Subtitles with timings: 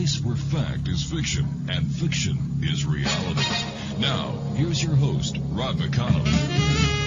[0.00, 3.44] Place where fact is fiction and fiction is reality.
[3.98, 6.99] Now, here's your host, Rob McConnell.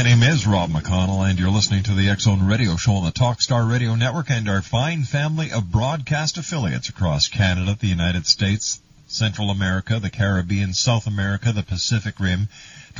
[0.00, 3.04] My name is Rob McConnell, and you're listening to the X Zone Radio Show on
[3.04, 8.26] the Talkstar Radio Network and our fine family of broadcast affiliates across Canada, the United
[8.26, 12.48] States, Central America, the Caribbean, South America, the Pacific Rim,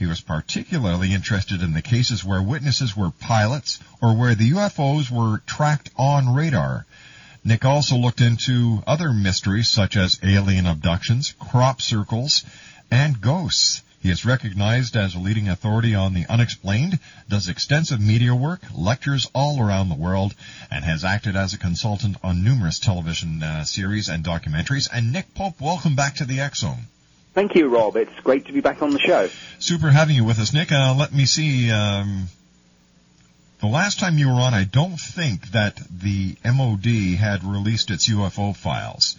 [0.00, 5.10] He was particularly interested in the cases where witnesses were pilots or where the UFOs
[5.10, 6.86] were tracked on radar.
[7.44, 12.44] Nick also looked into other mysteries such as alien abductions, crop circles,
[12.90, 13.82] and ghosts.
[14.00, 16.98] He is recognized as a leading authority on the unexplained,
[17.28, 20.34] does extensive media work, lectures all around the world,
[20.70, 24.88] and has acted as a consultant on numerous television uh, series and documentaries.
[24.90, 26.86] And Nick Pope, welcome back to the Zone.
[27.32, 27.96] Thank you, Rob.
[27.96, 29.28] It's great to be back on the show.
[29.58, 30.72] Super having you with us, Nick.
[30.72, 31.70] Uh, let me see.
[31.70, 32.26] Um,
[33.60, 38.08] the last time you were on, I don't think that the MOD had released its
[38.08, 39.16] UFO files.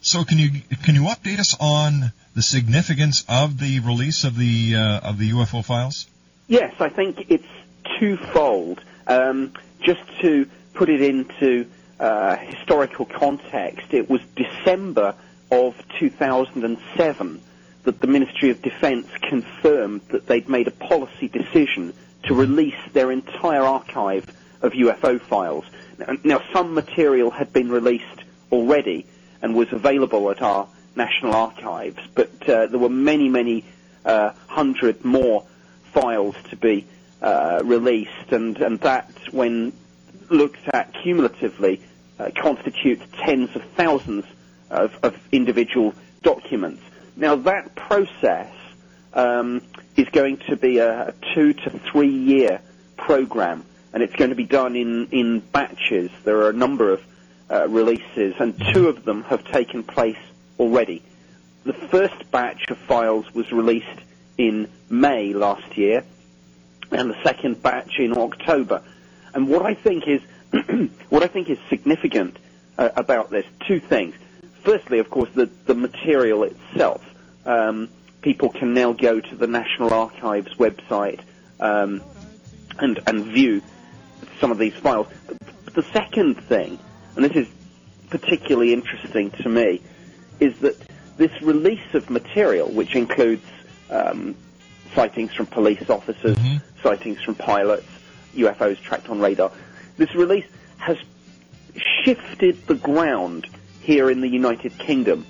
[0.00, 4.76] So can you can you update us on the significance of the release of the
[4.76, 6.06] uh, of the UFO files?
[6.48, 7.44] Yes, I think it's
[7.98, 8.80] twofold.
[9.06, 11.66] Um, just to put it into
[11.98, 15.14] uh, historical context, it was December
[15.50, 17.40] of 2007
[17.84, 21.94] that the Ministry of Defence confirmed that they'd made a policy decision
[22.24, 24.26] to release their entire archive
[24.62, 25.64] of UFO files.
[25.98, 29.06] Now, now some material had been released already
[29.40, 30.66] and was available at our
[30.96, 33.64] National Archives, but uh, there were many, many
[34.04, 35.44] uh, hundred more
[35.92, 36.86] files to be
[37.22, 39.72] uh, released, and, and that, when
[40.28, 41.80] looked at cumulatively,
[42.18, 44.24] uh, constitutes tens of thousands
[44.70, 46.82] of, of individual documents.
[47.16, 48.52] Now, that process
[49.14, 49.62] um,
[49.96, 52.60] is going to be a, a two to three year
[52.96, 56.10] program, and it's going to be done in, in batches.
[56.24, 57.02] There are a number of
[57.50, 60.18] uh, releases, and two of them have taken place
[60.58, 61.02] already.
[61.64, 63.86] The first batch of files was released
[64.36, 66.04] in May last year,
[66.90, 68.82] and the second batch in October.
[69.34, 70.20] And what I think is
[71.08, 72.38] what I think is significant
[72.78, 74.14] uh, about this, two things.
[74.66, 77.00] Firstly, of course, the, the material itself.
[77.44, 77.88] Um,
[78.20, 81.20] people can now go to the National Archives website
[81.60, 82.02] um,
[82.80, 83.62] and and view
[84.40, 85.06] some of these files.
[85.28, 86.80] But the second thing,
[87.14, 87.48] and this is
[88.10, 89.80] particularly interesting to me,
[90.40, 90.76] is that
[91.16, 93.46] this release of material, which includes
[93.88, 94.34] um,
[94.96, 96.56] sightings from police officers, Mm-hmm.
[96.82, 97.86] sightings from pilots,
[98.34, 99.52] UFOs tracked on radar,
[99.96, 100.46] this release
[100.78, 100.98] has
[102.02, 103.46] shifted the ground
[103.86, 105.24] here in the United Kingdom.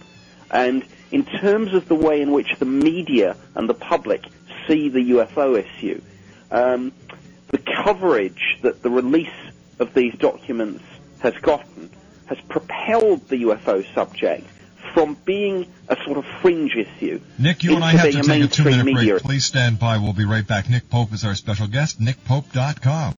[0.50, 4.24] And in terms of the way in which the media and the public
[4.66, 6.00] see the UFO issue,
[6.50, 6.92] um,
[7.48, 9.28] the coverage that the release
[9.78, 10.84] of these documents
[11.20, 11.90] has gotten
[12.26, 14.46] has propelled the UFO subject
[14.92, 18.48] from being a sort of fringe issue Nick, you and I have to take a
[18.48, 19.22] two-minute break.
[19.22, 19.98] Please stand by.
[19.98, 20.70] We'll be right back.
[20.70, 22.00] Nick Pope is our special guest.
[22.00, 23.14] NickPope.com.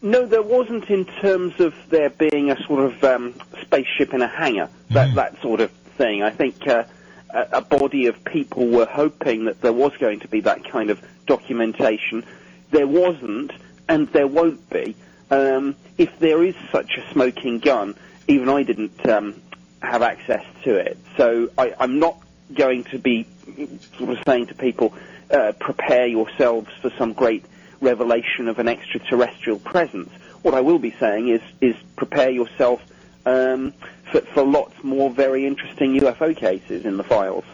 [0.00, 4.28] No, there wasn't in terms of there being a sort of um, spaceship in a
[4.28, 6.22] hangar, that, that sort of thing.
[6.22, 6.84] I think uh,
[7.30, 10.90] a, a body of people were hoping that there was going to be that kind
[10.90, 12.24] of documentation.
[12.70, 13.52] There wasn't,
[13.88, 14.94] and there won't be.
[15.30, 17.96] Um, if there is such a smoking gun,
[18.28, 19.42] even I didn't um,
[19.82, 20.96] have access to it.
[21.16, 22.18] So I, I'm not
[22.54, 23.26] going to be
[23.98, 24.94] sort of saying to people,
[25.30, 27.44] uh, prepare yourselves for some great
[27.80, 30.10] revelation of an extraterrestrial presence.
[30.42, 32.82] What I will be saying is, is prepare yourself
[33.26, 33.72] um,
[34.10, 37.44] for, for lots more very interesting UFO cases in the files.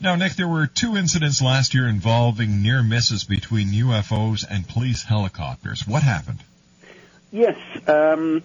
[0.00, 5.02] Now, Nick, there were two incidents last year involving near misses between UFOs and police
[5.02, 5.86] helicopters.
[5.86, 6.38] What happened?
[7.32, 7.56] Yes,
[7.88, 8.42] um,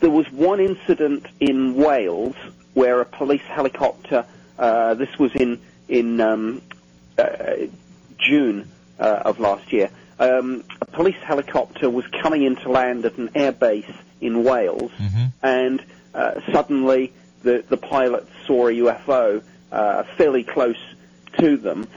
[0.00, 2.36] there was one incident in Wales
[2.74, 4.26] where a police helicopter.
[4.58, 6.62] Uh, this was in in um,
[7.18, 7.54] uh,
[8.18, 13.28] June uh, of last year, um, a police helicopter was coming into land at an
[13.30, 14.92] airbase in Wales,
[15.42, 15.82] and
[16.14, 17.12] uh, suddenly
[17.42, 20.76] the, the pilot saw a UFO uh, fairly close
[21.38, 21.88] to them.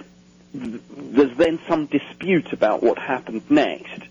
[0.53, 4.01] There's then some dispute about what happened next.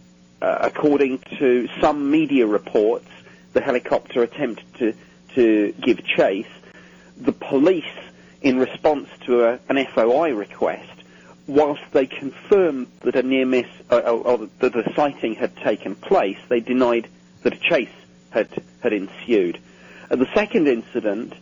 [0.43, 3.09] Uh, according to some media reports,
[3.53, 4.95] the helicopter attempted to,
[5.37, 6.49] to give chase.
[7.17, 7.85] The police,
[8.41, 10.92] in response to a, an FOI request,
[11.47, 15.95] whilst they confirmed that a near miss uh, or, or that a sighting had taken
[15.95, 17.09] place, they denied
[17.43, 17.89] that a chase
[18.31, 18.49] had
[18.81, 19.59] had ensued.
[20.11, 21.35] Uh, the second incident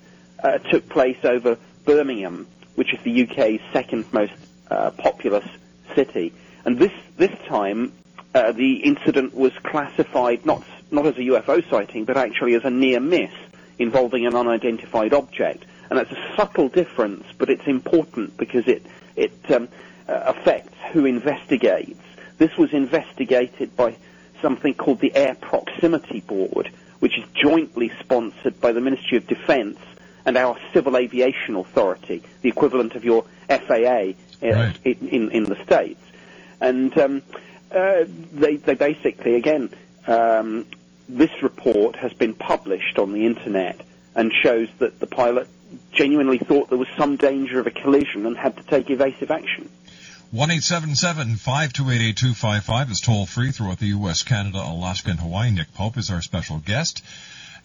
[0.42, 4.32] uh, took place over Birmingham, which is the UK's second most
[4.70, 5.46] uh, populous
[5.94, 6.32] city,
[6.64, 7.92] and this this time
[8.34, 12.70] uh, the incident was classified not not as a UFO sighting, but actually as a
[12.70, 13.32] near miss
[13.78, 15.64] involving an unidentified object.
[15.88, 18.84] And that's a subtle difference, but it's important because it
[19.16, 19.68] it um,
[20.10, 22.00] affects who investigates.
[22.38, 23.96] This was investigated by
[24.40, 29.78] something called the Air Proximity Board, which is jointly sponsored by the Ministry of Defence
[30.24, 34.12] and our Civil Aviation Authority, the equivalent of your FAA
[34.42, 36.00] uh, in, in, in the States.
[36.60, 37.22] And um,
[37.70, 39.70] uh, they, they basically, again,
[40.06, 40.66] um,
[41.08, 43.80] this report has been published on the internet
[44.14, 45.48] and shows that the pilot
[45.92, 49.68] genuinely thought there was some danger of a collision and had to take evasive action.
[50.32, 53.80] One eight seven seven five two eight eight two five five is toll free throughout
[53.80, 55.50] the U.S., Canada, Alaska, and Hawaii.
[55.50, 57.02] Nick Pope is our special guest,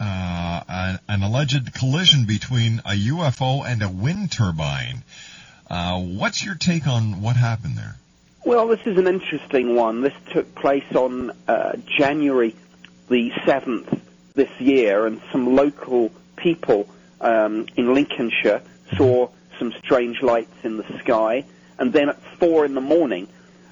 [0.00, 5.04] uh, an, an alleged collision between a UFO and a wind turbine.
[5.68, 7.94] Uh, what's your take on what happened there?
[8.44, 10.00] Well, this is an interesting one.
[10.00, 12.56] This took place on uh, January
[13.08, 14.00] the 7th
[14.34, 16.88] this year, and some local people
[17.20, 18.62] um, in Lincolnshire
[18.96, 21.44] saw some strange lights in the sky.
[21.78, 23.28] And then at 4 in the morning,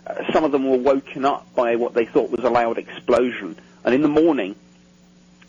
[0.06, 3.56] uh, some of them were woken up by what they thought was a loud explosion.
[3.84, 4.54] And in the morning,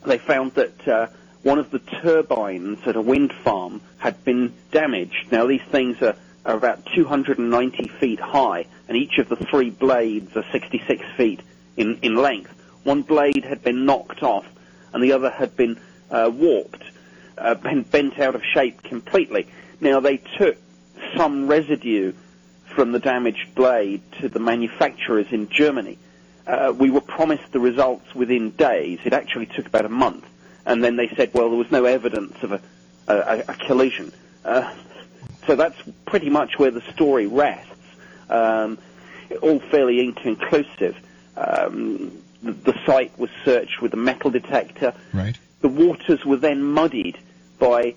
[0.05, 1.07] they found that uh,
[1.43, 5.31] one of the turbines at a wind farm had been damaged.
[5.31, 10.35] Now, these things are, are about 290 feet high, and each of the three blades
[10.35, 11.41] are 66 feet
[11.77, 12.53] in, in length.
[12.83, 14.45] One blade had been knocked off,
[14.93, 15.79] and the other had been
[16.11, 16.83] uh, warped,
[17.37, 19.47] uh, bent, bent out of shape completely.
[19.81, 20.57] Now, they took
[21.15, 22.13] some residue
[22.75, 25.97] from the damaged blade to the manufacturers in Germany.
[26.45, 28.99] Uh, we were promised the results within days.
[29.05, 30.25] It actually took about a month.
[30.65, 32.61] And then they said, well, there was no evidence of a,
[33.07, 34.11] a, a collision.
[34.43, 34.73] Uh,
[35.47, 37.71] so that's pretty much where the story rests.
[38.29, 38.77] Um,
[39.41, 40.97] all fairly inconclusive.
[41.37, 42.11] Um,
[42.43, 44.93] the, the site was searched with a metal detector.
[45.13, 45.37] Right.
[45.61, 47.17] The waters were then muddied
[47.57, 47.95] by,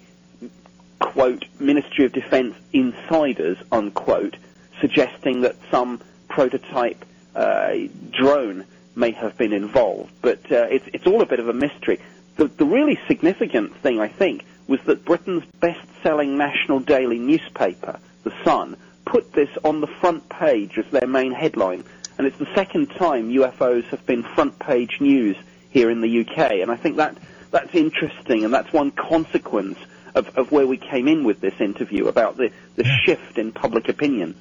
[0.99, 4.37] quote, Ministry of Defence insiders, unquote,
[4.81, 7.75] suggesting that some prototype uh,
[8.11, 8.65] drone
[8.97, 10.13] may have been involved.
[10.21, 12.01] But uh, it's, it's all a bit of a mystery.
[12.37, 18.33] The, the really significant thing, I think, was that Britain's best-selling national daily newspaper, The
[18.45, 21.85] Sun, put this on the front page as their main headline.
[22.19, 25.37] And it's the second time UFOs have been front-page news
[25.71, 26.52] here in the UK.
[26.61, 27.16] And I think that
[27.50, 29.78] that's interesting, and that's one consequence
[30.14, 33.88] of, of where we came in with this interview about the, the shift in public
[33.88, 34.35] opinion.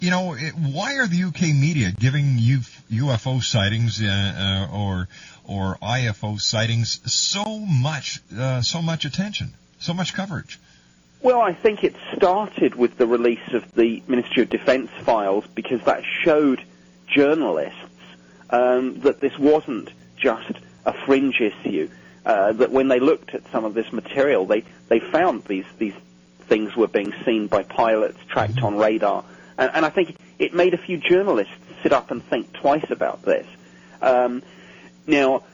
[0.00, 5.08] You know, it, why are the UK media giving Uf- UFO sightings uh, uh, or
[5.44, 10.58] or IFO sightings so much uh, so much attention, so much coverage?
[11.22, 15.80] Well, I think it started with the release of the Ministry of Defence files because
[15.82, 16.64] that showed
[17.06, 17.78] journalists
[18.50, 20.50] um, that this wasn't just
[20.84, 21.88] a fringe issue.
[22.26, 25.94] Uh, that when they looked at some of this material, they, they found these, these
[26.40, 29.24] things were being seen by pilots tracked on radar.
[29.58, 33.22] And, and I think it made a few journalists sit up and think twice about
[33.22, 33.46] this.
[34.00, 34.42] Um,
[35.06, 35.44] now,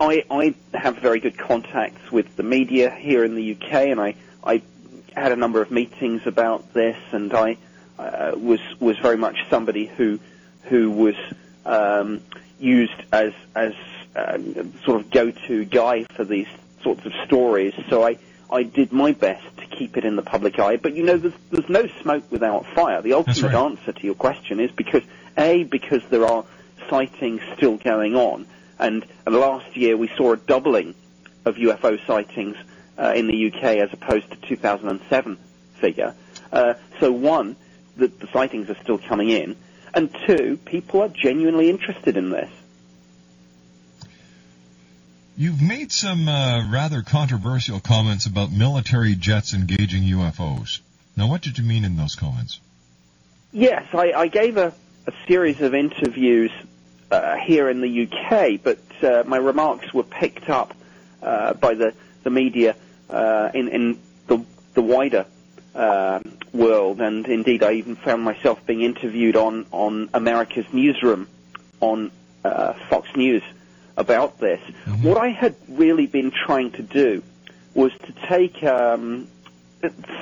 [0.00, 4.14] I, I have very good contacts with the media here in the UK, and I,
[4.44, 4.62] I
[5.20, 7.56] had a number of meetings about this, and I
[7.98, 10.18] uh, was was very much somebody who
[10.64, 11.16] who was
[11.64, 12.20] um,
[12.58, 13.72] used as as
[14.16, 14.38] uh,
[14.84, 16.48] sort of go-to guy for these
[16.82, 17.74] sorts of stories.
[17.88, 18.18] So I
[18.50, 20.76] I did my best to keep it in the public eye.
[20.76, 23.02] But you know, there's there's no smoke without fire.
[23.02, 25.02] The ultimate answer to your question is because
[25.36, 26.44] a because there are
[26.88, 28.46] sightings still going on,
[28.78, 30.94] and, and last year we saw a doubling
[31.44, 32.56] of UFO sightings
[32.98, 35.38] uh, in the UK as opposed to 2007
[35.74, 36.14] figure.
[36.52, 37.56] Uh, so one,
[37.96, 39.56] the, the sightings are still coming in,
[39.94, 42.50] and two, people are genuinely interested in this.
[45.36, 50.80] You've made some uh, rather controversial comments about military jets engaging UFOs.
[51.16, 52.58] Now, what did you mean in those comments?
[53.52, 54.72] Yes, I, I gave a,
[55.06, 56.50] a series of interviews
[57.10, 60.74] uh, here in the UK, but uh, my remarks were picked up
[61.22, 62.74] uh, by the, the media
[63.10, 65.26] uh, in, in the, the wider
[65.74, 66.20] uh,
[66.52, 71.28] world, and indeed I even found myself being interviewed on, on America's Newsroom
[71.80, 72.10] on
[72.44, 73.42] uh, Fox News
[73.96, 74.60] about this.
[75.02, 77.22] What I had really been trying to do
[77.74, 79.28] was to take um,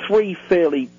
[0.07, 0.91] three fairly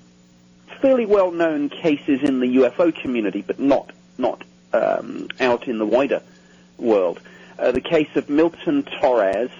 [0.80, 4.42] fairly well-known cases in the UFO community, but not not
[4.72, 6.22] um, out in the wider
[6.78, 7.20] world.
[7.58, 9.50] Uh, the case of Milton Torres,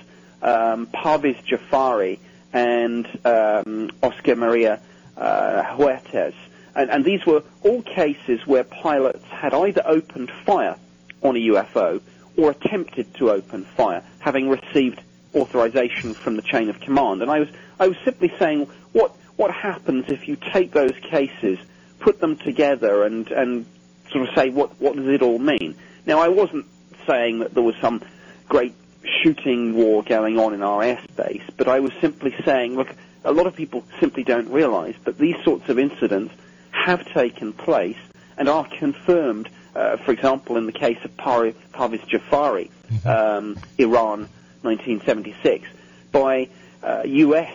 [0.42, 2.18] um, Parviz Jafari,
[2.52, 4.80] and um, Oscar Maria
[5.16, 6.34] uh, Huertas.
[6.74, 10.76] And, and these were all cases where pilots had either opened fire
[11.22, 12.00] on a UFO
[12.36, 15.00] or attempted to open fire, having received
[15.34, 17.20] authorization from the chain of command.
[17.20, 17.48] And I was,
[17.80, 21.58] I was simply saying, what, what happens if you take those cases,
[21.98, 23.66] put them together, and, and
[24.10, 25.76] sort of say, what, what does it all mean?
[26.06, 26.66] Now, I wasn't
[27.06, 28.02] saying that there was some
[28.48, 28.74] great
[29.04, 33.46] shooting war going on in our airspace, but I was simply saying, look, a lot
[33.46, 36.34] of people simply don't realize that these sorts of incidents
[36.70, 37.98] have taken place
[38.36, 42.70] and are confirmed, uh, for example, in the case of Par- Parviz Jafari,
[43.04, 44.28] um, Iran,
[44.62, 45.68] 1976,
[46.12, 46.48] by
[46.82, 47.52] uh, U.S.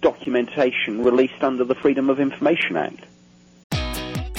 [0.00, 3.04] documentation released under the Freedom of Information Act.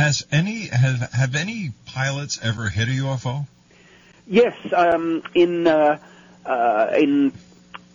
[0.00, 3.46] Has any have have any pilots ever hit a UFO?
[4.26, 5.98] Yes, um, in uh,
[6.46, 7.32] uh, in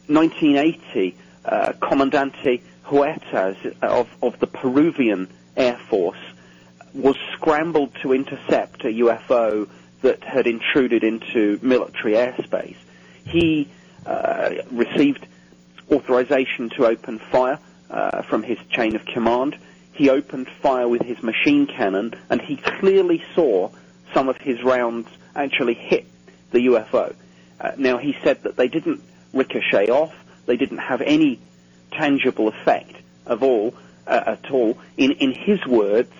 [0.06, 6.24] 1980, uh, Comandante Huertas of of the Peruvian Air Force
[6.94, 9.68] was scrambled to intercept a UFO
[10.04, 12.78] that had intruded into military airspace.
[13.26, 13.68] He
[14.06, 15.26] uh, received
[15.91, 17.58] authorization to open fire
[17.89, 19.58] uh, from his chain of command.
[19.96, 23.70] He opened fire with his machine cannon, and he clearly saw
[24.14, 26.06] some of his rounds actually hit
[26.52, 27.16] the UFO.
[27.62, 29.02] Uh, now, he said that they didn't
[29.34, 30.14] ricochet off,
[30.46, 31.40] they didn't have any
[31.92, 33.74] tangible effect of all,
[34.06, 34.78] uh, at all.
[34.98, 36.14] In, in his words,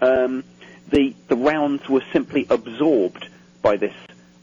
[0.00, 0.44] um,
[0.88, 3.28] the, the rounds were simply absorbed
[3.62, 3.94] by this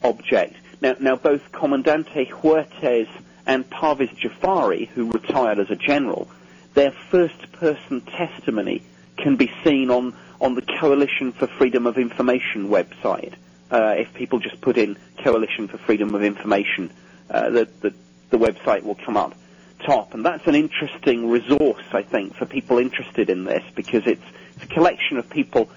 [0.04, 0.56] object.
[0.82, 3.08] Now, now both Comandante Huertas
[3.46, 6.30] and Parviz Jafari, who retired as a general,
[6.76, 8.84] their first-person testimony
[9.18, 13.34] can be seen on, on the Coalition for Freedom of Information website.
[13.72, 16.92] Uh, if people just put in Coalition for Freedom of Information,
[17.30, 17.94] uh, the, the,
[18.30, 19.34] the website will come up
[19.84, 20.14] top.
[20.14, 24.24] And that's an interesting resource, I think, for people interested in this because it's,
[24.56, 25.70] it's a collection of people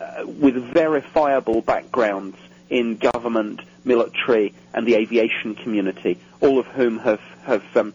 [0.00, 2.36] uh, with verifiable backgrounds
[2.68, 7.94] in government, military, and the aviation community, all of whom have, have um,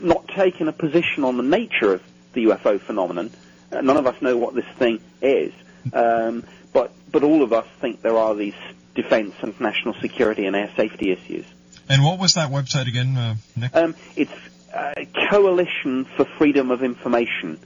[0.00, 3.30] not taken a position on the nature of the UFO phenomenon.
[3.72, 5.52] Uh, none of us know what this thing is,
[5.92, 8.54] um, but but all of us think there are these
[8.94, 11.46] defence and national security and air safety issues.
[11.88, 13.74] And what was that website again, uh, Nick?
[13.74, 14.32] Um, it's
[14.72, 14.92] uh,
[15.28, 17.58] Coalition for Freedom of Information.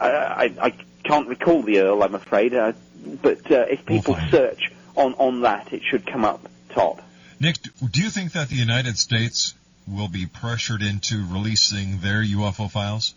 [0.00, 2.72] I, I can't recall the URL, I'm afraid, uh,
[3.22, 7.00] but uh, if people search on, on that, it should come up top.
[7.40, 7.58] Nick,
[7.90, 9.54] do you think that the United States
[9.86, 13.14] will be pressured into releasing their UFO files?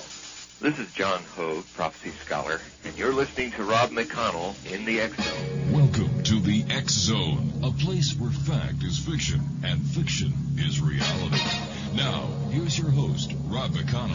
[0.59, 5.15] This is John Hogue, prophecy scholar, and you're listening to Rob McConnell in the X
[5.15, 5.71] Zone.
[5.71, 11.66] Welcome to the X Zone, a place where fact is fiction and fiction is reality.
[11.97, 14.13] Now, here's your host, Rob McConnell.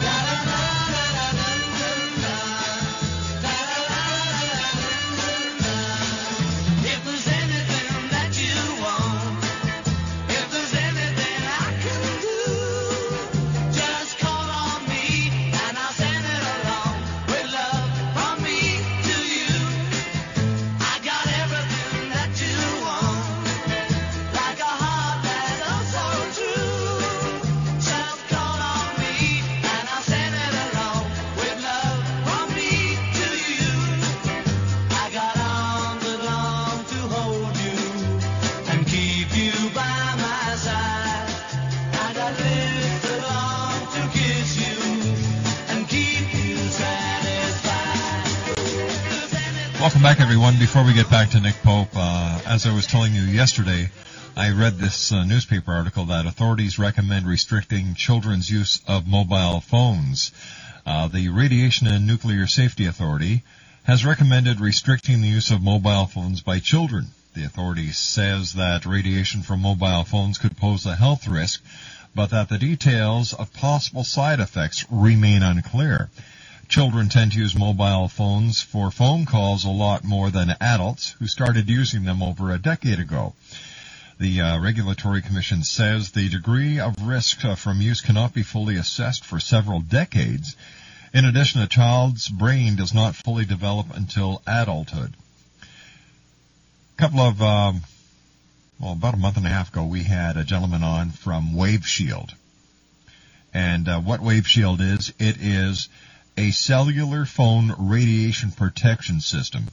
[50.03, 50.59] Back, everyone.
[50.59, 53.89] Before we get back to Nick Pope, uh, as I was telling you yesterday,
[54.35, 60.33] I read this uh, newspaper article that authorities recommend restricting children's use of mobile phones.
[60.85, 63.43] Uh, the Radiation and Nuclear Safety Authority
[63.85, 67.05] has recommended restricting the use of mobile phones by children.
[67.33, 71.63] The authority says that radiation from mobile phones could pose a health risk,
[72.13, 76.09] but that the details of possible side effects remain unclear.
[76.67, 81.27] Children tend to use mobile phones for phone calls a lot more than adults who
[81.27, 83.33] started using them over a decade ago.
[84.19, 88.77] The uh, Regulatory Commission says the degree of risk uh, from use cannot be fully
[88.77, 90.55] assessed for several decades.
[91.13, 95.13] In addition, a child's brain does not fully develop until adulthood.
[95.61, 97.81] A couple of, um,
[98.79, 101.85] well, about a month and a half ago, we had a gentleman on from Wave
[101.85, 102.33] Shield.
[103.53, 105.89] And uh, what Wave Shield is, it is
[106.37, 109.65] a cellular phone radiation protection system.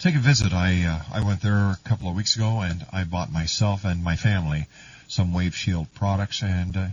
[0.00, 0.52] Take a visit.
[0.52, 4.02] I uh, I went there a couple of weeks ago and I bought myself and
[4.02, 4.66] my family
[5.06, 6.86] some Wave Shield products and uh,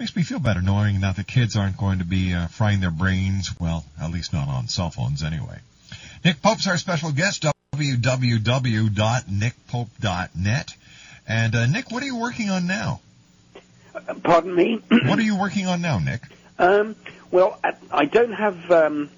[0.00, 2.90] makes me feel better knowing that the kids aren't going to be uh, frying their
[2.90, 3.50] brains.
[3.60, 5.58] Well, at least not on cell phones anyway.
[6.24, 10.74] Nick Pope's our special guest, www.nickpope.net.
[11.28, 13.00] And uh, Nick, what are you working on now?
[14.22, 14.80] Pardon me?
[14.88, 16.22] what are you working on now, Nick?
[16.58, 16.96] Um,
[17.30, 17.60] well,
[17.92, 19.10] I- don't have um,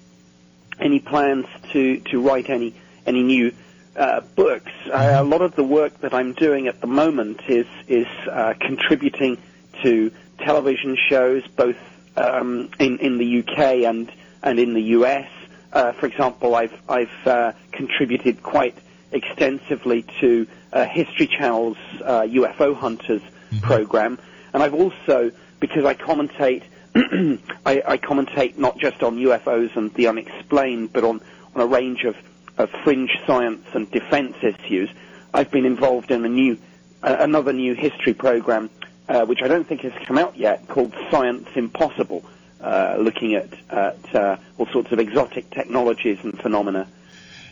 [0.81, 3.53] any plans to, to write any any new
[3.95, 4.71] uh, books.
[4.85, 8.53] Uh, a lot of the work that I'm doing at the moment is is uh,
[8.59, 9.37] contributing
[9.81, 10.11] to
[10.43, 11.77] television shows, both
[12.17, 15.29] um, in in the UK and and in the US.
[15.71, 18.75] Uh, for example, I've I've uh, contributed quite
[19.11, 23.21] extensively to uh, History Channel's uh, UFO Hunters
[23.61, 24.19] program,
[24.53, 26.63] and I've also because I commentate.
[26.95, 31.21] I, I commentate not just on UFOs and the unexplained, but on,
[31.55, 32.15] on a range of,
[32.59, 34.91] of fringe science and defense issues.
[35.33, 36.59] I've been involved in a new,
[37.01, 38.69] uh, another new history program,
[39.07, 42.23] uh, which I don't think has come out yet, called Science Impossible,
[42.61, 46.87] uh, looking at, at uh, all sorts of exotic technologies and phenomena.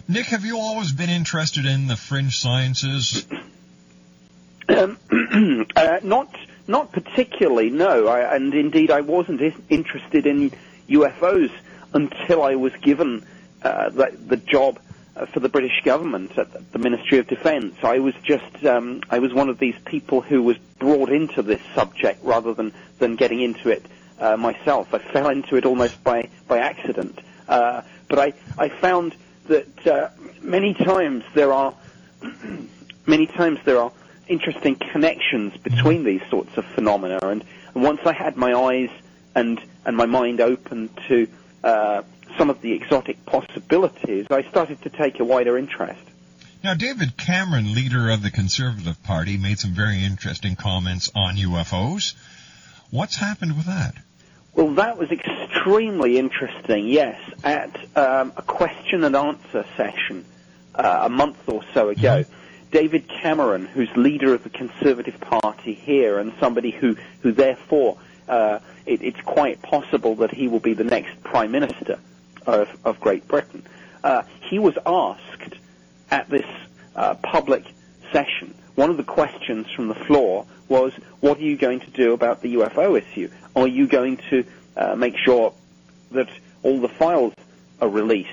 [0.08, 3.26] Nick, have you always been interested in the fringe sciences?
[4.70, 4.98] Um,
[5.76, 6.34] uh, not
[6.66, 8.08] not particularly, no.
[8.08, 10.52] I, and indeed, I wasn't interested in
[10.88, 11.52] UFOs
[11.94, 13.26] until I was given
[13.64, 14.80] uh, the, the job
[15.34, 17.76] for the British government at the Ministry of Defence.
[17.84, 21.62] I was just um, I was one of these people who was brought into this
[21.76, 23.86] subject rather than than getting into it
[24.20, 24.94] uh, myself.
[24.94, 27.20] I fell into it almost by by accident.
[27.48, 29.16] Uh, but I I found
[29.48, 30.10] that uh,
[30.42, 31.74] many times there are
[33.06, 33.92] many times there are
[34.28, 37.20] interesting connections between these sorts of phenomena.
[37.22, 37.44] And,
[37.74, 38.90] and once I had my eyes
[39.36, 41.28] and and my mind open to
[41.64, 42.04] uh,
[42.38, 46.02] some of the exotic possibilities, I started to take a wider interest.
[46.64, 52.14] Now, David Cameron, leader of the Conservative Party, made some very interesting comments on UFOs.
[52.92, 53.96] What's happened with that?
[54.54, 56.88] Well, that was extremely interesting.
[56.88, 60.26] Yes, at um, a question and answer session
[60.76, 62.26] uh, a month or so ago,
[62.70, 68.60] David Cameron, who's leader of the Conservative Party here, and somebody who, who therefore uh,
[68.86, 72.00] it, it's quite possible that he will be the next Prime Minister
[72.46, 73.64] of, of Great Britain.
[74.04, 75.56] Uh, he was asked
[76.10, 76.46] at this
[76.96, 77.64] uh, public
[78.12, 78.54] session.
[78.76, 82.42] One of the questions from the floor was, "What are you going to do about
[82.42, 83.30] the UFO issue?
[83.56, 85.54] Are you going to uh, make sure
[86.12, 86.30] that
[86.64, 87.34] all the files
[87.80, 88.30] are released?"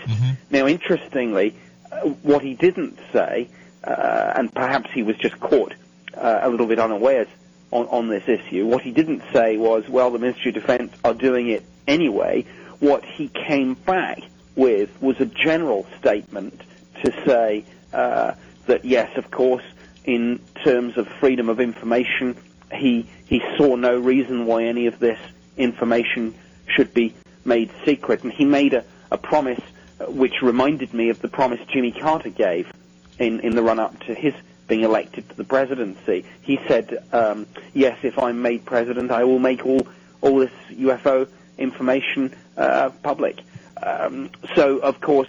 [0.50, 1.54] Now, interestingly,
[1.90, 3.48] uh, what he didn't say,
[3.84, 5.74] uh, and perhaps he was just caught
[6.14, 7.28] uh, a little bit unawares
[7.70, 8.66] on, on this issue.
[8.66, 12.46] What he didn't say was, "Well, the Ministry of Defence are doing it anyway."
[12.80, 14.20] What he came back
[14.54, 16.60] with was a general statement
[17.04, 18.32] to say uh,
[18.66, 19.64] that yes, of course,
[20.04, 22.36] in terms of freedom of information,
[22.72, 25.18] he he saw no reason why any of this
[25.56, 26.34] information
[26.66, 27.14] should be
[27.44, 29.60] made secret, and he made a, a promise
[30.00, 32.70] uh, which reminded me of the promise Jimmy Carter gave
[33.18, 34.34] in in the run up to his
[34.66, 36.24] being elected to the presidency.
[36.42, 39.86] He said, um, "Yes, if I'm made president, I will make all
[40.20, 43.40] all this UFO information uh, public."
[43.82, 45.28] Um, so, of course,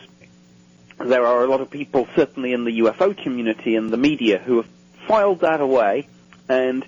[0.97, 4.57] there are a lot of people, certainly in the UFO community and the media, who
[4.57, 4.67] have
[5.07, 6.07] filed that away.
[6.49, 6.85] And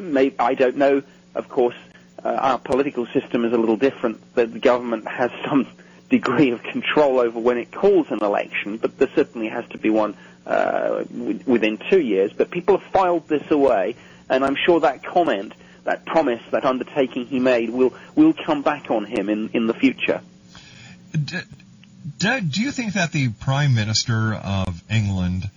[0.00, 1.02] may, I don't know,
[1.34, 1.76] of course,
[2.24, 4.34] uh, our political system is a little different.
[4.34, 5.66] The, the government has some
[6.08, 9.90] degree of control over when it calls an election, but there certainly has to be
[9.90, 10.16] one
[10.46, 12.32] uh, w- within two years.
[12.32, 13.96] But people have filed this away,
[14.28, 18.90] and I'm sure that comment, that promise, that undertaking he made will will come back
[18.90, 20.20] on him in, in the future.
[21.12, 21.38] D-
[22.18, 25.48] do, do you think that the Prime Minister of England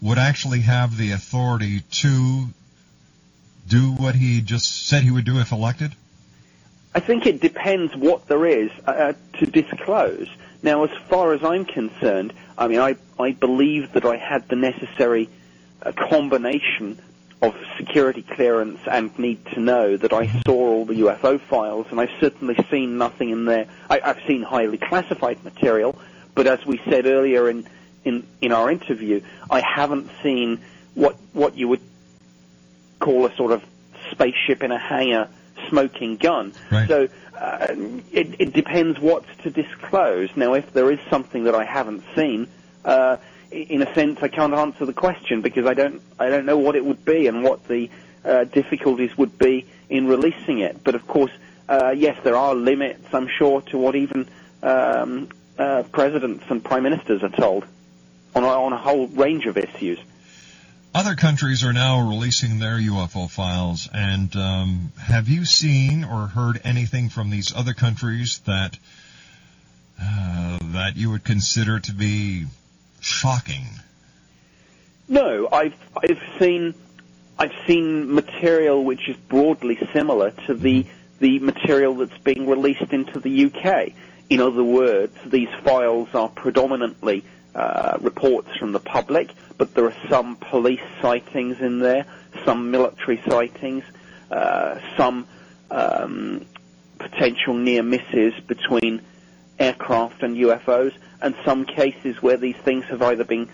[0.00, 2.46] would actually have the authority to
[3.66, 5.92] do what he just said he would do if elected?
[6.94, 10.28] I think it depends what there is uh, to disclose.
[10.62, 14.56] Now, as far as I'm concerned, I mean, I, I believe that I had the
[14.56, 15.28] necessary
[15.82, 17.00] uh, combination
[17.40, 22.00] of security clearance and need to know that I saw all the UFO files, and
[22.00, 23.66] I've certainly seen nothing in there.
[23.88, 25.98] I, I've seen highly classified material,
[26.34, 27.66] but as we said earlier in,
[28.04, 29.20] in, in our interview,
[29.50, 30.60] I haven't seen
[30.94, 31.80] what what you would
[32.98, 33.62] call a sort of
[34.10, 35.28] spaceship in a hangar
[35.68, 36.52] smoking gun.
[36.88, 37.66] So uh,
[38.12, 40.30] it, it depends what's to disclose.
[40.36, 42.48] Now, if there is something that I haven't seen,
[42.84, 43.18] uh,
[43.50, 46.76] in a sense, I can't answer the question because I don't I don't know what
[46.76, 47.90] it would be and what the
[48.24, 50.82] uh, difficulties would be in releasing it.
[50.84, 51.32] But of course,
[51.68, 53.12] uh, yes, there are limits.
[53.12, 54.28] I'm sure to what even
[54.62, 57.64] um, uh, presidents and prime ministers are told
[58.34, 59.98] on on a whole range of issues.
[60.94, 66.60] Other countries are now releasing their UFO files, and um, have you seen or heard
[66.64, 68.78] anything from these other countries that
[70.00, 72.46] uh, that you would consider to be
[73.00, 73.64] shocking?
[75.08, 76.74] No, I've I've seen
[77.38, 80.86] I've seen material which is broadly similar to the
[81.20, 83.92] the material that's being released into the UK.
[84.30, 89.96] In other words, these files are predominantly uh, reports from the public, but there are
[90.08, 92.04] some police sightings in there,
[92.44, 93.84] some military sightings,
[94.30, 95.26] uh, some
[95.70, 96.44] um,
[96.98, 99.00] potential near misses between
[99.58, 103.48] aircraft and UFOs, and some cases where these things have either been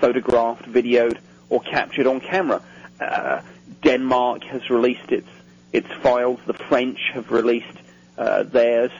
[0.00, 2.62] photographed, videoed, or captured on camera.
[3.00, 3.40] Uh,
[3.82, 5.28] Denmark has released its
[5.72, 6.40] its files.
[6.46, 7.78] The French have released
[8.18, 8.90] uh, theirs.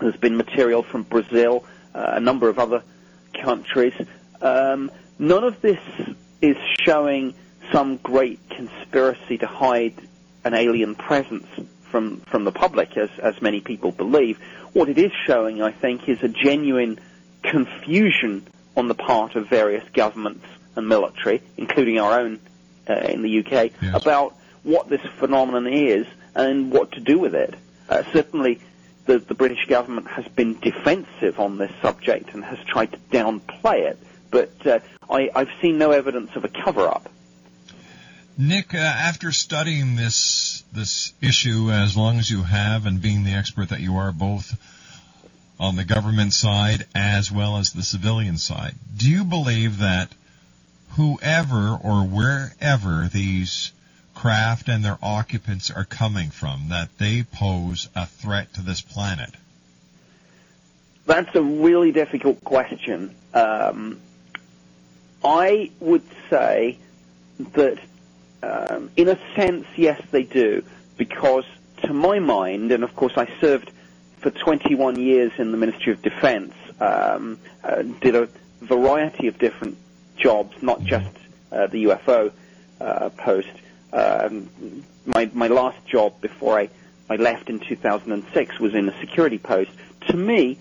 [0.00, 2.82] There's been material from Brazil, uh, a number of other
[3.40, 3.94] countries.
[4.40, 5.78] Um, none of this
[6.40, 7.34] is showing
[7.70, 9.94] some great conspiracy to hide
[10.44, 11.46] an alien presence
[11.90, 14.38] from from the public, as as many people believe.
[14.72, 16.98] What it is showing, I think, is a genuine
[17.42, 22.40] confusion on the part of various governments and military, including our own
[22.88, 23.94] uh, in the UK, Yes.
[24.02, 27.54] about what this phenomenon is and what to do with it.
[27.88, 28.60] Uh, certainly,
[29.06, 33.90] the, the British government has been defensive on this subject and has tried to downplay
[33.90, 33.98] it,
[34.30, 34.78] but uh,
[35.10, 37.10] I, I've seen no evidence of a cover-up.
[38.38, 43.32] Nick, uh, after studying this this issue as long as you have, and being the
[43.32, 44.56] expert that you are, both
[45.60, 50.10] on the government side as well as the civilian side, do you believe that
[50.96, 53.70] whoever or wherever these
[54.14, 59.30] craft and their occupants are coming from, that they pose a threat to this planet?
[61.06, 63.14] That's a really difficult question.
[63.34, 64.00] Um,
[65.22, 66.78] I would say
[67.52, 67.78] that,
[68.42, 70.64] um, in a sense, yes, they do,
[70.96, 71.44] because
[71.82, 73.70] to my mind, and of course I served
[74.20, 78.28] for 21 years in the Ministry of Defence, um, uh, did a
[78.60, 79.76] variety of different
[80.16, 81.10] jobs, not just
[81.50, 82.32] uh, the UFO
[82.80, 83.48] uh, post.
[83.92, 84.48] Um,
[85.06, 86.68] my my last job before I,
[87.08, 89.70] I left in 2006 was in a security post.
[90.08, 90.58] To me,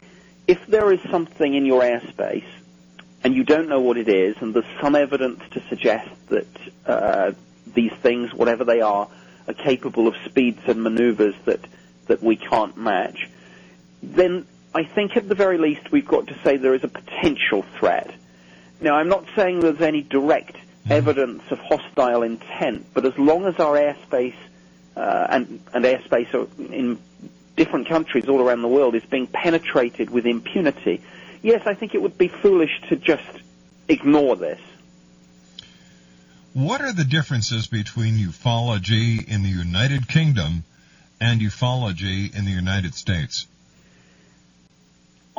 [0.47, 2.47] if there is something in your airspace
[3.23, 6.47] and you don't know what it is, and there's some evidence to suggest that
[6.85, 7.31] uh,
[7.73, 9.07] these things, whatever they are,
[9.47, 11.59] are capable of speeds and maneuvers that
[12.07, 13.29] that we can't match,
[14.01, 17.63] then I think at the very least we've got to say there is a potential
[17.79, 18.13] threat.
[18.81, 20.55] Now, I'm not saying there's any direct
[20.89, 24.35] evidence of hostile intent, but as long as our airspace
[24.95, 26.33] uh, and, and airspace
[26.71, 26.99] in
[27.55, 31.01] different countries all around the world is being penetrated with impunity,
[31.41, 33.29] yes, I think it would be foolish to just
[33.87, 34.59] ignore this.
[36.53, 40.63] What are the differences between ufology in the United Kingdom
[41.19, 43.45] and ufology in the United States?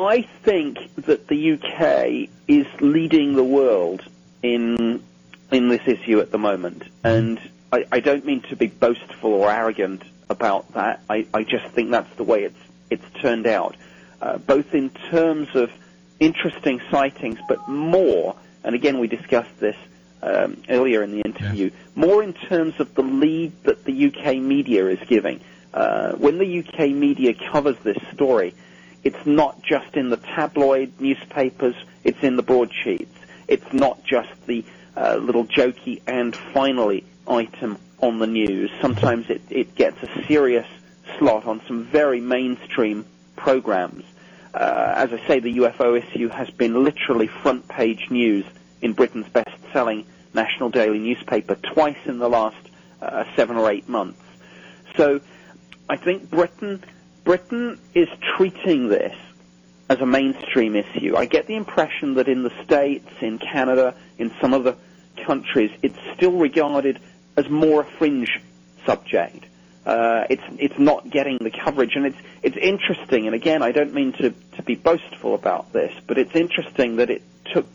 [0.07, 4.03] I think that the UK is leading the world
[4.43, 5.03] in
[5.51, 7.41] in this issue at the moment, and
[7.73, 11.03] I, I don't mean to be boastful or arrogant about that.
[11.11, 12.59] I, I just think that's the way it's
[12.89, 13.77] it's turned out,
[14.21, 15.71] uh, both in terms of
[16.19, 18.37] interesting sightings, but more.
[18.63, 19.77] And again, we discussed this
[20.23, 21.71] um, earlier in the interview.
[21.95, 25.41] More in terms of the lead that the UK media is giving.
[25.73, 28.55] Uh, when the UK media covers this story,
[29.03, 33.15] it's not just in the tabloid newspapers, it's in the broadsheets.
[33.49, 34.65] It's not just the
[34.97, 38.71] uh, little jokey and finally item on the news.
[38.81, 40.67] Sometimes it, it gets a serious
[41.19, 43.05] slot on some very mainstream
[43.37, 44.05] programs.
[44.53, 48.45] Uh, as I say, the UFO issue has been literally front page news
[48.83, 52.57] in Britain's best selling national daily newspaper twice in the last
[53.01, 54.21] uh, seven or eight months.
[54.97, 55.21] So
[55.89, 56.83] I think Britain
[57.31, 59.15] Britain is treating this
[59.89, 61.15] as a mainstream issue.
[61.17, 64.75] I get the impression that in the States, in Canada, in some other
[65.25, 66.99] countries, it's still regarded
[67.37, 68.41] as more a fringe
[68.85, 69.45] subject.
[69.87, 73.27] Uh, it's it's not getting the coverage, and it's it's interesting.
[73.27, 77.11] And again, I don't mean to to be boastful about this, but it's interesting that
[77.11, 77.23] it
[77.55, 77.69] took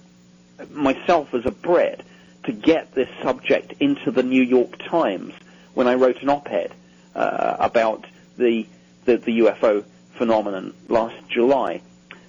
[0.70, 2.02] myself as a Brit
[2.44, 5.34] to get this subject into the New York Times
[5.76, 6.74] when I wrote an op-ed
[7.16, 8.06] uh, about
[8.38, 8.68] the,
[9.06, 9.84] the the UFO
[10.16, 11.82] phenomenon last July.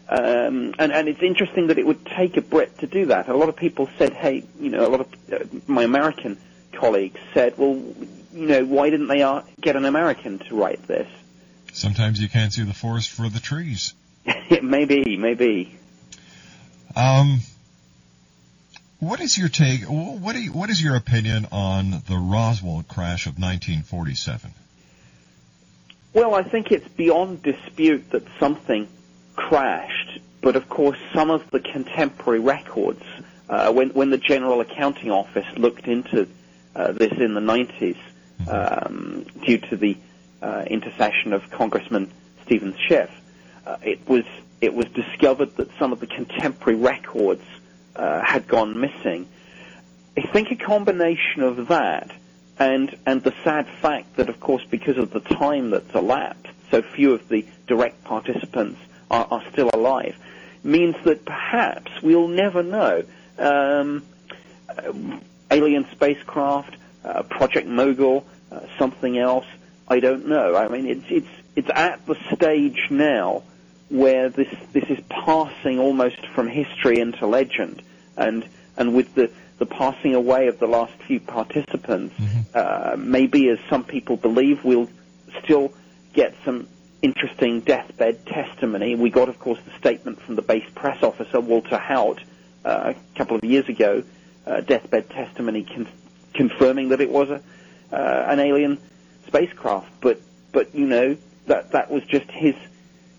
[0.08, 3.28] Um, and, and it's interesting that it would take a Brit to do that.
[3.28, 6.38] A lot of people said, hey, you know, a lot of uh, my American
[6.72, 7.74] colleagues said, well,
[8.32, 11.08] you know, why didn't they uh, get an American to write this?
[11.72, 13.94] Sometimes you can't see the forest for the trees.
[14.62, 15.76] maybe, maybe.
[16.94, 17.40] Um,
[19.00, 19.82] what is your take?
[19.82, 24.52] What do you, what is your opinion on the Roswell crash of 1947?
[26.16, 28.88] Well, I think it's beyond dispute that something
[29.34, 33.02] crashed, but of course, some of the contemporary records,
[33.50, 36.26] uh, when when the General Accounting Office looked into
[36.74, 37.98] uh, this in the 90s,
[38.48, 39.98] um, due to the
[40.40, 42.10] uh, intercession of Congressman
[42.46, 43.10] Steven Schiff,
[43.66, 44.24] uh, it was
[44.62, 47.44] it was discovered that some of the contemporary records
[47.94, 49.28] uh, had gone missing.
[50.16, 52.10] I think a combination of that
[52.58, 56.82] and and the sad fact that, of course, because of the time that's elapsed, so
[56.82, 58.80] few of the direct participants
[59.10, 60.16] are, are still alive,
[60.62, 63.04] means that perhaps we'll never know.
[63.38, 64.02] Um,
[65.50, 69.46] alien spacecraft, uh, Project Mogul, uh, something else.
[69.88, 70.56] I don't know.
[70.56, 73.42] I mean, it's it's it's at the stage now
[73.88, 77.82] where this this is passing almost from history into legend,
[78.16, 78.46] and
[78.76, 82.14] and with the the passing away of the last few participants,
[82.54, 84.88] uh, maybe as some people believe, we'll
[85.42, 85.72] still
[86.12, 86.68] get some
[87.02, 88.94] interesting deathbed testimony.
[88.94, 92.20] We got, of course, the statement from the base press officer Walter Haut
[92.64, 94.02] uh, a couple of years ago,
[94.46, 95.88] uh, deathbed testimony con-
[96.34, 97.40] confirming that it was a
[97.92, 98.78] uh, an alien
[99.26, 99.88] spacecraft.
[100.00, 100.20] But
[100.52, 102.54] but you know that that was just his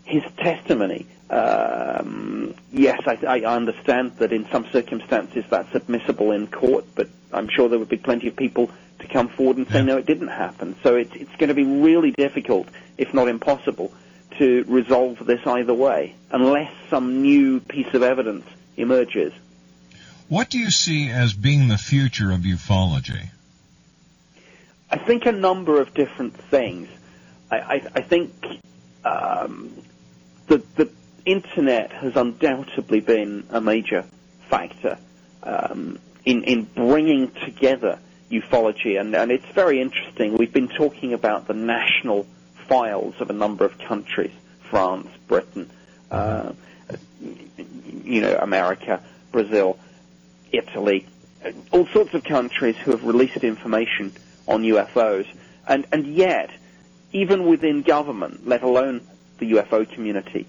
[0.03, 1.05] his testimony.
[1.29, 7.49] Um, yes, I, I understand that in some circumstances that's admissible in court, but I'm
[7.49, 10.29] sure there would be plenty of people to come forward and say no, it didn't
[10.29, 10.75] happen.
[10.83, 12.67] So it's it's going to be really difficult,
[12.97, 13.91] if not impossible,
[14.37, 18.45] to resolve this either way, unless some new piece of evidence
[18.77, 19.33] emerges.
[20.29, 23.29] What do you see as being the future of ufology?
[24.89, 26.87] I think a number of different things.
[27.51, 28.31] I, I, I think
[29.05, 29.71] um,
[30.47, 30.89] the, the
[31.27, 34.05] internet has undoubtedly been a major
[34.49, 34.97] factor
[35.43, 37.99] um, in, in bringing together
[38.31, 40.37] ufology, and, and it's very interesting.
[40.37, 42.25] We've been talking about the national
[42.67, 44.31] files of a number of countries
[44.69, 45.69] France, Britain,
[46.11, 46.51] uh,
[48.03, 49.01] you know, America,
[49.31, 49.79] Brazil,
[50.51, 51.05] Italy,
[51.71, 54.11] all sorts of countries who have released information
[54.47, 55.25] on UFOs.
[55.67, 56.49] And, and yet,
[57.13, 59.07] even within government, let alone
[59.39, 60.47] the UFO community,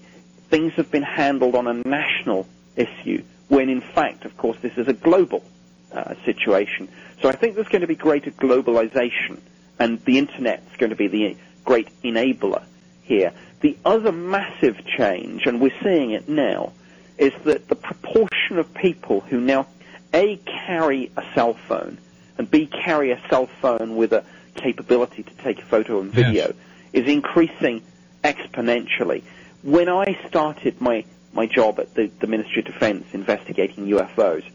[0.49, 4.87] things have been handled on a national issue when in fact, of course, this is
[4.87, 5.43] a global
[5.91, 6.87] uh, situation.
[7.21, 9.39] So I think there's going to be greater globalization
[9.79, 12.63] and the internet is going to be the great enabler
[13.03, 13.31] here.
[13.61, 16.73] The other massive change, and we're seeing it now,
[17.17, 19.67] is that the proportion of people who now
[20.13, 21.97] A, carry a cell phone,
[22.37, 24.23] and B, carry a cell phone with a
[24.55, 26.53] capability to take a photo and video,
[26.93, 27.81] is increasing
[28.23, 29.23] exponentially.
[29.61, 31.03] When I started my,
[31.33, 34.49] my job at the, the Ministry of Defense investigating UFOs,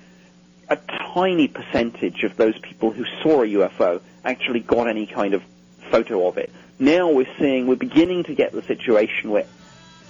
[0.68, 0.76] a
[1.12, 5.42] tiny percentage of those people who saw a UFO actually got any kind of
[5.90, 6.50] photo of it.
[6.78, 9.44] Now we're seeing, we're beginning to get the situation where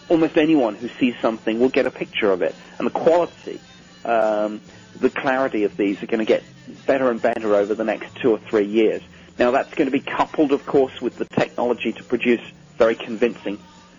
[0.08, 2.54] almost anyone who sees something will get a picture of it.
[2.78, 3.60] And the quality,
[4.04, 4.60] um,
[5.00, 6.44] the clarity of these are going to get
[6.86, 9.02] better and better over the next two or three years.
[9.40, 12.40] Now that's going to be coupled, of course, with the technology to produce
[12.78, 13.58] very convincing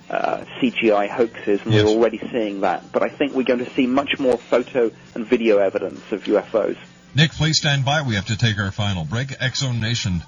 [0.09, 2.91] uh, CGI hoaxes, and we're already seeing that.
[2.91, 6.77] But I think we're going to see much more photo and video evidence of UFOs.
[7.15, 8.01] Nick, please stand by.
[8.01, 9.29] We have to take our final break.
[9.29, 10.23] Exo Nation.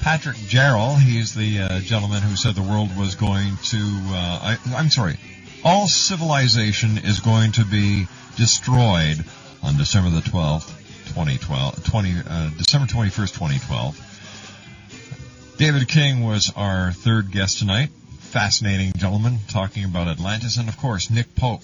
[0.00, 4.58] Patrick Geryl, he's the uh, gentleman who said the world was going to, uh, I,
[4.74, 5.20] I'm sorry,
[5.64, 9.24] all civilization is going to be destroyed
[9.62, 10.66] on December the 12th,
[11.14, 15.54] 2012, 20, uh, December 21st, 2012.
[15.58, 17.90] David King was our third guest tonight.
[18.18, 21.62] Fascinating gentleman talking about Atlantis, and of course, Nick Pope,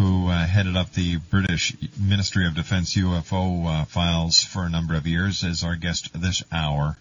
[0.00, 4.94] who uh, headed up the British Ministry of Defense UFO uh, files for a number
[4.94, 6.96] of years, is our guest this hour.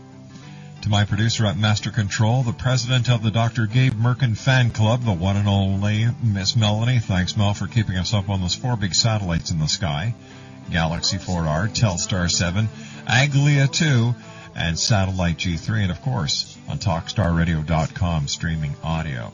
[0.92, 3.64] My producer at Master Control, the president of the Dr.
[3.64, 6.98] Gabe Mirkin fan club, the one and only Miss Melanie.
[6.98, 10.14] Thanks, Mel, for keeping us up on those four big satellites in the sky.
[10.70, 12.68] Galaxy 4R, Telstar 7,
[13.08, 14.14] Aglia 2,
[14.54, 19.32] and Satellite G3, and of course, on TalkStarRadio.com streaming audio.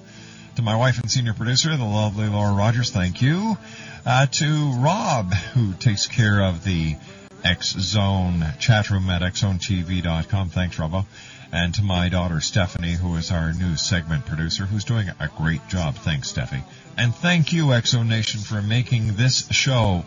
[0.54, 3.58] To my wife and senior producer, the lovely Laura Rogers, thank you.
[4.06, 6.94] Uh, to Rob, who takes care of the
[7.42, 10.50] X Zone chat room at XZoneTV.com.
[10.50, 11.04] Thanks, Robbo.
[11.50, 15.66] And to my daughter Stephanie, who is our new segment producer, who's doing a great
[15.68, 15.94] job.
[15.94, 16.62] Thanks, Steffi.
[16.96, 20.04] And thank you, Exo Nation, for making this show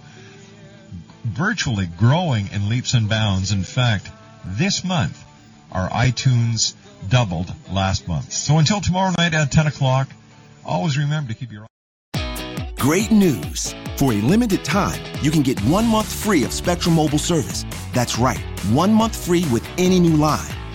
[1.24, 3.52] virtually growing in leaps and bounds.
[3.52, 4.10] In fact,
[4.46, 5.24] this month,
[5.72, 6.76] our iTunes
[7.10, 8.32] doubled last month.
[8.32, 10.10] So until tomorrow night at 10 o'clock,
[10.66, 11.66] always remember to keep your
[12.78, 13.76] Great news!
[13.98, 17.64] For a limited time, you can get one month free of Spectrum Mobile service.
[17.94, 18.40] That's right,
[18.72, 20.50] one month free with any new line.